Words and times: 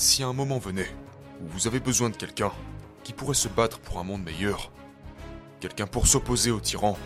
Si 0.00 0.22
un 0.22 0.32
moment 0.32 0.58
venait 0.58 0.88
où 1.42 1.48
vous 1.48 1.66
avez 1.66 1.78
besoin 1.78 2.08
de 2.08 2.16
quelqu'un 2.16 2.50
qui 3.04 3.12
pourrait 3.12 3.34
se 3.34 3.48
battre 3.48 3.78
pour 3.80 3.98
un 3.98 4.02
monde 4.02 4.22
meilleur, 4.22 4.72
quelqu'un 5.60 5.86
pour 5.86 6.06
s'opposer 6.06 6.50
au 6.50 6.58
tyran, 6.58 6.96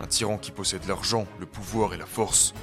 un 0.00 0.06
tyran 0.06 0.38
qui 0.38 0.50
possède 0.50 0.86
l'argent, 0.86 1.26
le 1.38 1.44
pouvoir 1.44 1.92
et 1.92 1.98
la 1.98 2.06
force, 2.06 2.54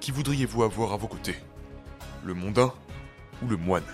qui 0.00 0.12
voudriez-vous 0.12 0.62
avoir 0.62 0.94
à 0.94 0.96
vos 0.96 1.08
côtés? 1.08 1.36
Le 2.24 2.32
mondain 2.32 2.72
ou 3.42 3.48
le 3.48 3.58
moine? 3.58 3.84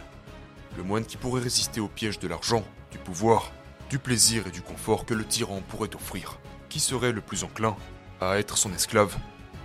Le 0.77 0.85
moine 0.85 1.05
qui 1.05 1.17
pourrait 1.17 1.43
résister 1.43 1.81
au 1.81 1.89
piège 1.89 2.21
de 2.21 2.29
l'argent, 2.29 2.63
du 2.93 2.99
pouvoir, 2.99 3.51
du 3.91 3.99
plaisir 3.99 4.47
et 4.47 4.53
du 4.53 4.63
confort 4.63 5.05
que 5.05 5.15
le 5.15 5.25
tyran 5.25 5.63
pourrait 5.67 5.97
offrir? 5.97 6.39
Qui 6.69 6.79
serait 6.79 7.11
le 7.11 7.23
plus 7.23 7.43
enclin 7.43 7.77
à 8.21 8.39
être 8.39 8.57
son 8.57 8.73
esclave 8.73 9.17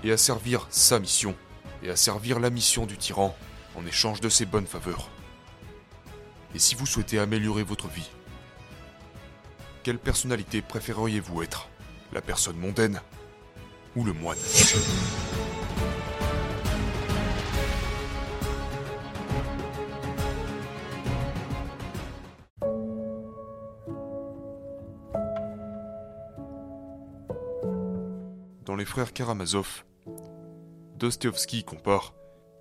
et 0.03 0.11
à 0.11 0.17
servir 0.17 0.65
sa 0.71 0.97
mission 0.97 1.35
et 1.83 1.91
à 1.91 1.95
servir 1.95 2.39
la 2.39 2.49
mission 2.49 2.87
du 2.87 2.97
tyran? 2.97 3.35
En 3.75 3.85
échange 3.85 4.21
de 4.21 4.29
ses 4.29 4.45
bonnes 4.45 4.67
faveurs. 4.67 5.09
Et 6.53 6.59
si 6.59 6.75
vous 6.75 6.85
souhaitez 6.85 7.19
améliorer 7.19 7.63
votre 7.63 7.87
vie, 7.87 8.09
quelle 9.83 9.99
personnalité 9.99 10.61
préféreriez-vous 10.61 11.41
être? 11.41 11.67
La 12.13 12.21
personne 12.21 12.57
mondaine 12.57 13.01
ou 13.95 14.03
le 14.03 14.13
moine? 14.13 14.37
Dans 28.65 28.75
les 28.75 28.85
frères 28.85 29.13
Karamazov, 29.13 29.83
Dostoevsky 30.97 31.63
compare 31.63 32.13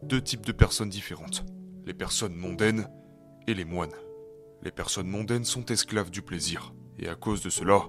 deux 0.02 0.22
types 0.22 0.46
de 0.46 0.52
personnes 0.52 0.88
différentes, 0.88 1.44
les 1.84 1.94
personnes 1.94 2.34
mondaines 2.34 2.88
et 3.46 3.54
les 3.54 3.64
moines. 3.64 3.94
Les 4.62 4.70
personnes 4.70 5.08
mondaines 5.08 5.44
sont 5.44 5.66
esclaves 5.66 6.10
du 6.10 6.22
plaisir, 6.22 6.74
et 6.98 7.08
à 7.08 7.14
cause 7.14 7.42
de 7.42 7.50
cela, 7.50 7.82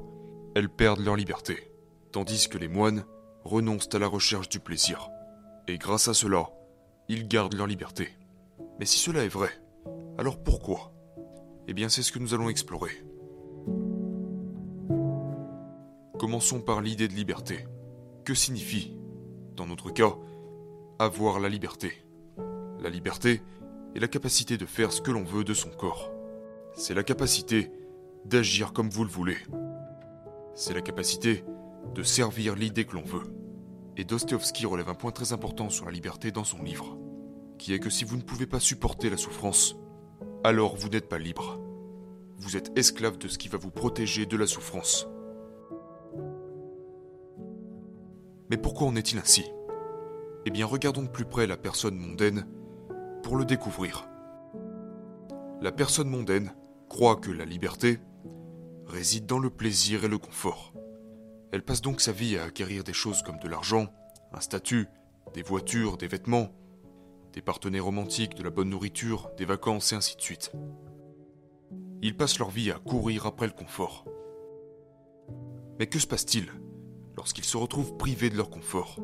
elles 0.56 0.70
perdent 0.70 1.04
leur 1.04 1.16
liberté, 1.16 1.72
tandis 2.12 2.48
que 2.50 2.58
les 2.58 2.68
moines 2.68 3.06
renoncent 3.44 3.94
à 3.94 4.00
la 4.00 4.08
recherche 4.08 4.50
du 4.50 4.60
plaisir, 4.60 5.10
et 5.68 5.78
grâce 5.78 6.08
à 6.08 6.14
cela, 6.14 6.50
ils 7.08 7.28
gardent 7.28 7.56
leur 7.56 7.68
liberté. 7.68 8.10
Mais 8.80 8.86
si 8.86 9.00
cela 9.00 9.24
est 9.24 9.30
vrai, 9.30 9.50
alors 10.18 10.42
pourquoi? 10.44 10.94
Eh 11.68 11.74
bien 11.74 11.90
c'est 11.90 12.04
ce 12.04 12.12
que 12.12 12.20
nous 12.20 12.34
allons 12.34 12.50
explorer. 12.50 13.04
Commençons 16.20 16.62
par 16.62 16.82
l'idée 16.82 17.08
de 17.08 17.14
liberté. 17.14 17.66
Que 18.26 18.36
signifie, 18.36 18.96
dans 19.56 19.66
notre 19.66 19.90
cas, 19.90 20.16
avoir 21.04 21.40
la 21.40 21.50
liberté 21.50 21.94
La 22.80 22.92
liberté 22.92 23.42
est 23.96 24.00
la 24.00 24.08
capacité 24.08 24.58
de 24.58 24.68
faire 24.68 24.92
ce 24.92 25.02
que 25.02 25.10
l'on 25.10 25.24
veut 25.24 25.44
de 25.44 25.56
son 25.56 25.72
corps. 25.72 26.12
C'est 26.76 26.94
la 26.94 27.02
capacité 27.02 27.72
d'agir 28.26 28.72
comme 28.72 28.90
vous 28.90 29.04
le 29.04 29.10
voulez. 29.10 29.38
C'est 30.54 30.76
la 30.76 30.82
capacité 30.82 31.44
de 31.96 32.04
servir 32.04 32.56
l'idée 32.56 32.86
que 32.86 32.94
l'on 32.94 33.04
veut. 33.04 33.34
Et 33.98 34.04
Dostoevsky 34.04 34.68
relève 34.68 34.90
un 34.90 34.94
point 34.94 35.12
très 35.12 35.34
important 35.34 35.70
sur 35.72 35.86
la 35.86 35.92
liberté 35.92 36.32
dans 36.32 36.44
son 36.44 36.62
livre, 36.62 37.00
qui 37.58 37.74
est 37.74 37.80
que 37.80 37.90
si 37.90 38.06
vous 38.06 38.16
ne 38.16 38.22
pouvez 38.22 38.46
pas 38.46 38.60
supporter 38.60 39.10
la 39.10 39.18
souffrance, 39.18 39.76
alors 40.44 40.76
vous 40.76 40.90
n'êtes 40.90 41.10
pas 41.10 41.18
libre. 41.18 41.60
Vous 42.38 42.58
êtes 42.58 42.78
esclave 42.78 43.18
de 43.18 43.28
ce 43.28 43.40
qui 43.40 43.50
va 43.50 43.58
vous 43.58 43.72
protéger 43.72 44.28
de 44.28 44.38
la 44.38 44.46
souffrance. 44.46 45.08
Mais 48.52 48.58
pourquoi 48.58 48.88
en 48.88 48.96
est-il 48.96 49.18
ainsi? 49.18 49.46
Eh 50.46 50.50
bien, 50.50 50.66
regardons 50.66 51.04
de 51.04 51.08
plus 51.08 51.26
près 51.26 51.46
la 51.46 51.58
personne 51.58 51.96
mondaine 51.96 52.48
pour 53.22 53.38
le 53.38 53.46
découvrir. 53.46 54.08
La 55.62 55.72
personne 55.72 56.10
mondaine 56.10 56.54
croit 56.90 57.16
que 57.16 57.32
la 57.32 57.46
liberté 57.46 58.00
réside 58.88 59.28
dans 59.28 59.40
le 59.40 59.52
plaisir 59.52 60.04
et 60.04 60.08
le 60.08 60.18
confort. 60.18 60.74
Elle 61.52 61.64
passe 61.64 61.82
donc 61.82 62.02
sa 62.02 62.12
vie 62.12 62.38
à 62.38 62.46
acquérir 62.46 62.84
des 62.84 62.94
choses 62.94 63.22
comme 63.22 63.40
de 63.40 63.48
l'argent, 63.48 63.88
un 64.34 64.40
statut, 64.40 64.88
des 65.34 65.44
voitures, 65.44 65.98
des 65.98 66.08
vêtements, 66.08 66.50
des 67.34 67.42
partenaires 67.42 67.86
romantiques, 67.86 68.36
de 68.36 68.44
la 68.44 68.50
bonne 68.50 68.70
nourriture, 68.70 69.30
des 69.38 69.46
vacances 69.46 69.94
et 69.94 69.96
ainsi 69.96 70.16
de 70.16 70.22
suite. 70.22 70.52
Ils 72.02 72.18
passent 72.18 72.40
leur 72.40 72.50
vie 72.50 72.72
à 72.72 72.80
courir 72.80 73.28
après 73.28 73.46
le 73.46 73.54
confort. 73.54 74.06
Mais 75.78 75.88
que 75.88 76.00
se 76.00 76.08
passe-t-il 76.08 76.48
lorsqu'ils 77.16 77.46
se 77.46 77.58
retrouvent 77.58 77.96
privés 77.96 78.32
de 78.32 78.38
leur 78.38 78.50
confort? 78.50 79.00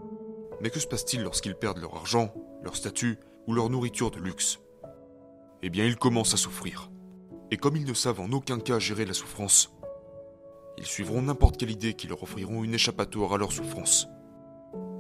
Mais 0.62 0.70
que 0.70 0.80
se 0.80 0.88
passe-t-il 0.88 1.24
lorsqu'ils 1.24 1.56
perdent 1.56 1.80
leur 1.80 1.96
argent, 1.96 2.34
leur 2.64 2.76
statut 2.76 3.18
ou 3.48 3.54
leur 3.54 3.70
nourriture 3.70 4.12
de 4.12 4.20
luxe? 4.20 4.60
Eh 5.62 5.70
bien, 5.70 5.86
ils 5.86 5.98
commencent 5.98 6.34
à 6.34 6.38
souffrir. 6.38 6.92
Et 7.52 7.58
comme 7.58 7.76
ils 7.76 7.86
ne 7.86 7.94
savent 7.94 8.20
en 8.20 8.32
aucun 8.32 8.60
cas 8.60 8.80
gérer 8.80 9.06
la 9.06 9.14
souffrance, 9.14 9.72
ils 10.78 10.86
suivront 10.86 11.22
n'importe 11.22 11.58
quelle 11.58 11.72
idée 11.72 11.94
qui 11.94 12.08
leur 12.08 12.22
offriront 12.22 12.64
une 12.64 12.74
échappatoire 12.74 13.34
à 13.34 13.38
leur 13.38 13.52
souffrance. 13.52 14.08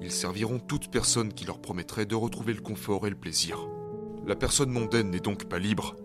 Ils 0.01 0.11
serviront 0.11 0.59
toute 0.59 0.89
personne 0.89 1.33
qui 1.33 1.45
leur 1.45 1.59
promettrait 1.59 2.05
de 2.05 2.15
retrouver 2.15 2.53
le 2.53 2.61
confort 2.61 3.05
et 3.05 3.09
le 3.09 3.19
plaisir. 3.19 3.67
La 4.25 4.35
personne 4.35 4.71
mondaine 4.71 5.11
n'est 5.11 5.19
donc 5.19 5.45
pas 5.45 5.59
libre, 5.59 5.95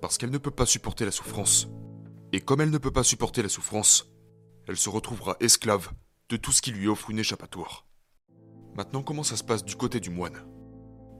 parce 0.00 0.18
qu'elle 0.18 0.30
ne 0.30 0.38
peut 0.38 0.50
pas 0.50 0.66
supporter 0.66 1.04
la 1.04 1.10
souffrance. 1.10 1.68
Et 2.32 2.40
comme 2.40 2.60
elle 2.60 2.70
ne 2.70 2.78
peut 2.78 2.90
pas 2.90 3.04
supporter 3.04 3.42
la 3.42 3.48
souffrance, 3.48 4.10
elle 4.66 4.76
se 4.76 4.90
retrouvera 4.90 5.36
esclave 5.40 5.90
de 6.28 6.36
tout 6.36 6.52
ce 6.52 6.62
qui 6.62 6.72
lui 6.72 6.88
offre 6.88 7.10
une 7.10 7.20
échappatoire. 7.20 7.85
Maintenant, 8.76 9.02
comment 9.02 9.22
ça 9.22 9.36
se 9.36 9.44
passe 9.44 9.64
du 9.64 9.74
côté 9.74 10.00
du 10.00 10.10
moine? 10.10 10.44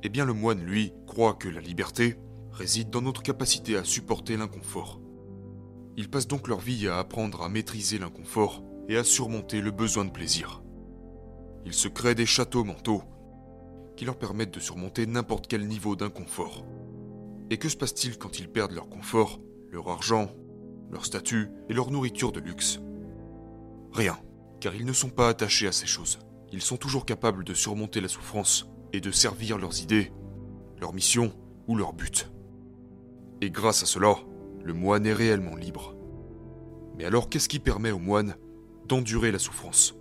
Eh 0.02 0.10
bien, 0.10 0.26
le 0.26 0.34
moine, 0.34 0.60
lui, 0.60 0.92
croit 1.06 1.32
que 1.32 1.48
la 1.48 1.62
liberté 1.62 2.18
réside 2.52 2.90
dans 2.90 3.00
notre 3.00 3.22
capacité 3.22 3.78
à 3.78 3.84
supporter 3.84 4.36
l'inconfort. 4.36 5.00
Ils 5.96 6.10
passent 6.10 6.28
donc 6.28 6.48
leur 6.48 6.60
vie 6.60 6.86
à 6.86 6.98
apprendre 6.98 7.42
à 7.42 7.48
maîtriser 7.48 7.98
l'inconfort 7.98 8.62
et 8.90 8.98
à 8.98 9.04
surmonter 9.04 9.62
le 9.62 9.70
besoin 9.70 10.04
de 10.04 10.10
plaisir. 10.10 10.62
Ils 11.64 11.72
se 11.72 11.88
créent 11.88 12.14
des 12.14 12.26
châteaux 12.26 12.62
mentaux 12.62 13.02
qui 13.96 14.04
leur 14.04 14.18
permettent 14.18 14.54
de 14.54 14.60
surmonter 14.60 15.06
n'importe 15.06 15.46
quel 15.46 15.66
niveau 15.66 15.96
d'inconfort. 15.96 16.66
Et 17.48 17.56
que 17.56 17.70
se 17.70 17.76
passe-t-il 17.78 18.18
quand 18.18 18.38
ils 18.38 18.50
perdent 18.50 18.72
leur 18.72 18.90
confort, 18.90 19.40
leur 19.70 19.88
argent, 19.88 20.28
leur 20.90 21.06
statut 21.06 21.48
et 21.70 21.72
leur 21.72 21.90
nourriture 21.90 22.32
de 22.32 22.40
luxe? 22.40 22.80
Rien, 23.92 24.18
car 24.60 24.74
ils 24.74 24.84
ne 24.84 24.92
sont 24.92 25.08
pas 25.08 25.30
attachés 25.30 25.66
à 25.66 25.72
ces 25.72 25.86
choses. 25.86 26.18
Ils 26.52 26.62
sont 26.62 26.76
toujours 26.76 27.06
capables 27.06 27.44
de 27.44 27.54
surmonter 27.54 28.00
la 28.00 28.08
souffrance 28.08 28.68
et 28.92 29.00
de 29.00 29.10
servir 29.10 29.58
leurs 29.58 29.82
idées, 29.82 30.12
leur 30.80 30.92
mission 30.92 31.32
ou 31.66 31.76
leur 31.76 31.92
but. 31.92 32.30
Et 33.40 33.50
grâce 33.50 33.82
à 33.82 33.86
cela, 33.86 34.16
le 34.62 34.72
moine 34.72 35.06
est 35.06 35.12
réellement 35.12 35.56
libre. 35.56 35.94
Mais 36.96 37.04
alors 37.04 37.28
qu'est-ce 37.28 37.48
qui 37.48 37.58
permet 37.58 37.90
au 37.90 37.98
moine 37.98 38.36
d'endurer 38.86 39.32
la 39.32 39.38
souffrance? 39.38 39.94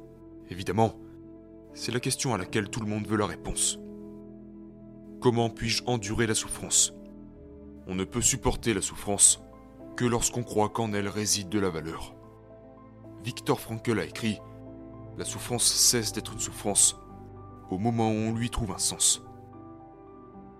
Évidemment, 0.50 0.96
c'est 1.74 1.92
la 1.92 2.00
question 2.00 2.34
à 2.34 2.38
laquelle 2.38 2.70
tout 2.70 2.80
le 2.80 2.88
monde 2.88 3.08
veut 3.08 3.18
la 3.18 3.26
réponse. 3.26 3.80
Comment 5.20 5.50
puis-je 5.50 5.84
endurer 5.88 6.28
la 6.28 6.36
souffrance? 6.36 6.94
On 7.88 7.96
ne 7.96 8.04
peut 8.04 8.22
supporter 8.22 8.74
la 8.74 8.82
souffrance 8.82 9.42
que 9.96 10.06
lorsqu'on 10.06 10.44
croit 10.44 10.70
qu'en 10.70 10.94
elle 10.94 11.08
réside 11.08 11.50
de 11.50 11.60
la 11.60 11.70
valeur. 11.70 12.16
Victor 13.24 13.60
Frankl 13.60 14.00
a 14.00 14.06
écrit 14.06 14.40
La 15.18 15.24
souffrance 15.26 15.64
cesse 15.64 16.12
d'être 16.12 16.34
une 16.34 16.40
souffrance 16.40 16.98
au 17.70 17.78
moment 17.78 18.10
où 18.10 18.14
on 18.14 18.34
lui 18.34 18.50
trouve 18.50 18.72
un 18.72 18.78
sens. 18.78 19.22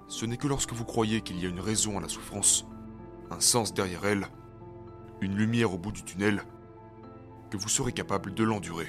Ce 0.08 0.26
n'est 0.26 0.38
que 0.38 0.48
lorsque 0.48 0.72
vous 0.72 0.86
croyez 0.86 1.22
qu'il 1.22 1.40
y 1.42 1.46
a 1.46 1.50
une 1.50 1.60
raison 1.60 1.98
à 1.98 2.02
la 2.02 2.08
souffrance, 2.08 2.66
un 3.32 3.42
sens 3.42 3.74
derrière 3.74 4.06
elle, 4.06 4.28
une 5.20 5.36
lumière 5.36 5.74
au 5.74 5.78
bout 5.78 5.92
du 5.92 6.04
tunnel, 6.04 6.44
que 7.50 7.58
vous 7.58 7.70
serez 7.70 7.92
capable 7.92 8.34
de 8.34 8.44
l'endurer. 8.44 8.88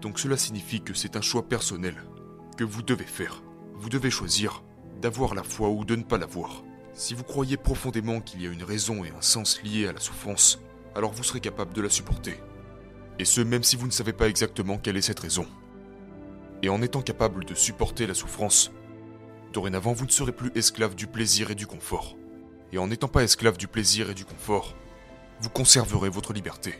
Donc 0.00 0.18
cela 0.18 0.36
signifie 0.36 0.80
que 0.80 0.94
c'est 0.94 1.16
un 1.16 1.20
choix 1.20 1.42
personnel 1.48 1.96
que 2.56 2.64
vous 2.64 2.82
devez 2.82 3.04
faire. 3.04 3.42
Vous 3.74 3.88
devez 3.88 4.10
choisir 4.10 4.62
d'avoir 5.02 5.34
la 5.34 5.42
foi 5.42 5.68
ou 5.68 5.84
de 5.84 5.96
ne 5.96 6.02
pas 6.02 6.18
l'avoir. 6.18 6.62
Si 6.94 7.12
vous 7.12 7.24
croyez 7.24 7.56
profondément 7.56 8.20
qu'il 8.20 8.40
y 8.40 8.46
a 8.46 8.52
une 8.52 8.64
raison 8.64 9.04
et 9.04 9.10
un 9.10 9.20
sens 9.22 9.60
liés 9.62 9.86
à 9.86 9.92
la 9.92 10.00
souffrance, 10.00 10.60
alors 10.94 11.12
vous 11.12 11.24
serez 11.24 11.40
capable 11.40 11.72
de 11.72 11.82
la 11.82 11.90
supporter. 11.90 12.40
Et 13.18 13.24
ce, 13.24 13.40
même 13.40 13.62
si 13.62 13.76
vous 13.76 13.86
ne 13.86 13.92
savez 13.92 14.12
pas 14.12 14.28
exactement 14.28 14.78
quelle 14.78 14.96
est 14.96 15.02
cette 15.02 15.20
raison. 15.20 15.46
Et 16.62 16.68
en 16.68 16.82
étant 16.82 17.02
capable 17.02 17.44
de 17.44 17.54
supporter 17.54 18.06
la 18.06 18.14
souffrance, 18.14 18.72
dorénavant 19.52 19.92
vous 19.92 20.06
ne 20.06 20.10
serez 20.10 20.32
plus 20.32 20.50
esclave 20.54 20.94
du 20.94 21.06
plaisir 21.06 21.50
et 21.50 21.54
du 21.54 21.66
confort. 21.66 22.16
Et 22.72 22.78
en 22.78 22.88
n'étant 22.88 23.08
pas 23.08 23.22
esclave 23.22 23.56
du 23.56 23.68
plaisir 23.68 24.10
et 24.10 24.14
du 24.14 24.24
confort, 24.24 24.74
vous 25.40 25.50
conserverez 25.50 26.08
votre 26.08 26.32
liberté. 26.32 26.74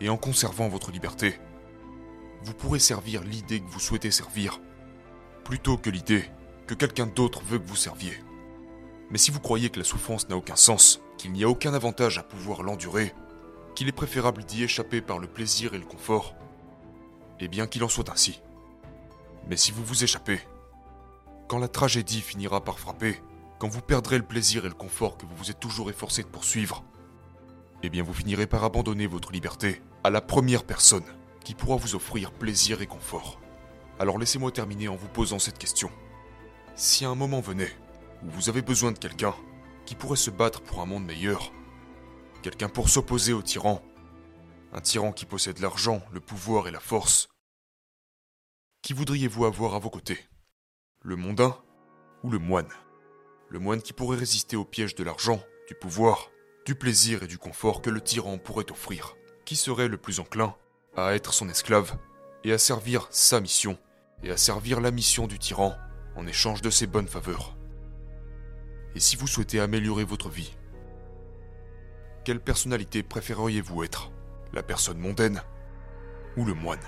Et 0.00 0.08
en 0.08 0.16
conservant 0.16 0.68
votre 0.68 0.90
liberté, 0.90 1.38
vous 2.42 2.54
pourrez 2.54 2.78
servir 2.78 3.22
l'idée 3.22 3.60
que 3.60 3.70
vous 3.70 3.80
souhaitez 3.80 4.10
servir, 4.10 4.60
plutôt 5.44 5.76
que 5.76 5.90
l'idée 5.90 6.24
que 6.66 6.74
quelqu'un 6.74 7.06
d'autre 7.06 7.42
veut 7.44 7.58
que 7.58 7.66
vous 7.66 7.76
serviez. 7.76 8.14
Mais 9.10 9.18
si 9.18 9.30
vous 9.30 9.40
croyez 9.40 9.70
que 9.70 9.78
la 9.78 9.84
souffrance 9.84 10.28
n'a 10.28 10.36
aucun 10.36 10.56
sens, 10.56 11.00
qu'il 11.18 11.32
n'y 11.32 11.44
a 11.44 11.48
aucun 11.48 11.74
avantage 11.74 12.18
à 12.18 12.22
pouvoir 12.22 12.62
l'endurer, 12.62 13.12
qu'il 13.80 13.88
est 13.88 13.92
préférable 13.92 14.44
d'y 14.44 14.62
échapper 14.62 15.00
par 15.00 15.18
le 15.18 15.26
plaisir 15.26 15.72
et 15.72 15.78
le 15.78 15.86
confort, 15.86 16.34
eh 17.40 17.48
bien 17.48 17.66
qu'il 17.66 17.82
en 17.82 17.88
soit 17.88 18.10
ainsi. 18.10 18.42
Mais 19.48 19.56
si 19.56 19.72
vous 19.72 19.82
vous 19.82 20.04
échappez, 20.04 20.38
quand 21.48 21.58
la 21.58 21.66
tragédie 21.66 22.20
finira 22.20 22.62
par 22.62 22.78
frapper, 22.78 23.22
quand 23.58 23.68
vous 23.68 23.80
perdrez 23.80 24.18
le 24.18 24.22
plaisir 24.22 24.66
et 24.66 24.68
le 24.68 24.74
confort 24.74 25.16
que 25.16 25.24
vous 25.24 25.34
vous 25.34 25.50
êtes 25.50 25.60
toujours 25.60 25.88
efforcé 25.88 26.22
de 26.22 26.28
poursuivre, 26.28 26.84
eh 27.82 27.88
bien 27.88 28.02
vous 28.02 28.12
finirez 28.12 28.46
par 28.46 28.64
abandonner 28.64 29.06
votre 29.06 29.32
liberté 29.32 29.80
à 30.04 30.10
la 30.10 30.20
première 30.20 30.64
personne 30.64 31.06
qui 31.42 31.54
pourra 31.54 31.76
vous 31.76 31.94
offrir 31.94 32.32
plaisir 32.32 32.82
et 32.82 32.86
confort. 32.86 33.40
Alors 33.98 34.18
laissez-moi 34.18 34.52
terminer 34.52 34.88
en 34.88 34.96
vous 34.96 35.08
posant 35.08 35.38
cette 35.38 35.56
question. 35.56 35.90
Si 36.74 37.06
un 37.06 37.14
moment 37.14 37.40
venait 37.40 37.74
où 38.22 38.28
vous 38.28 38.50
avez 38.50 38.60
besoin 38.60 38.92
de 38.92 38.98
quelqu'un 38.98 39.34
qui 39.86 39.94
pourrait 39.94 40.16
se 40.16 40.28
battre 40.28 40.60
pour 40.60 40.82
un 40.82 40.86
monde 40.86 41.06
meilleur, 41.06 41.50
quelqu'un 42.40 42.68
pour 42.68 42.88
s'opposer 42.88 43.32
au 43.32 43.42
tyran, 43.42 43.82
un 44.72 44.80
tyran 44.80 45.12
qui 45.12 45.26
possède 45.26 45.58
l'argent, 45.58 46.02
le 46.12 46.20
pouvoir 46.20 46.68
et 46.68 46.70
la 46.70 46.80
force, 46.80 47.28
qui 48.82 48.94
voudriez-vous 48.94 49.44
avoir 49.44 49.74
à 49.74 49.78
vos 49.78 49.90
côtés? 49.90 50.18
Le 51.02 51.14
mondain 51.14 51.56
ou 52.22 52.30
le 52.30 52.38
moine? 52.38 52.70
Le 53.50 53.58
moine 53.58 53.82
qui 53.82 53.92
pourrait 53.92 54.16
résister 54.16 54.56
au 54.56 54.64
piège 54.64 54.94
de 54.94 55.04
l'argent, 55.04 55.42
du 55.68 55.74
pouvoir, 55.74 56.30
du 56.64 56.74
plaisir 56.74 57.22
et 57.22 57.26
du 57.26 57.36
confort 57.36 57.82
que 57.82 57.90
le 57.90 58.00
tyran 58.00 58.38
pourrait 58.38 58.70
offrir? 58.70 59.16
Qui 59.44 59.56
serait 59.56 59.88
le 59.88 59.98
plus 59.98 60.18
enclin 60.18 60.54
à 60.96 61.14
être 61.14 61.34
son 61.34 61.48
esclave 61.48 61.98
et 62.44 62.52
à 62.52 62.58
servir 62.58 63.06
sa 63.10 63.40
mission 63.40 63.78
et 64.22 64.30
à 64.30 64.36
servir 64.36 64.80
la 64.80 64.90
mission 64.90 65.26
du 65.26 65.38
tyran 65.38 65.76
en 66.16 66.26
échange 66.26 66.62
de 66.62 66.70
ses 66.70 66.86
bonnes 66.86 67.08
faveurs? 67.08 67.56
Et 68.94 69.00
si 69.00 69.14
vous 69.16 69.26
souhaitez 69.26 69.60
améliorer 69.60 70.04
votre 70.04 70.30
vie, 70.30 70.56
quelle 72.24 72.40
personnalité 72.40 73.02
préféreriez-vous 73.02 73.84
être? 73.84 74.10
La 74.52 74.62
personne 74.62 74.98
mondaine 74.98 75.42
ou 76.36 76.44
le 76.44 76.54
moine? 76.54 76.80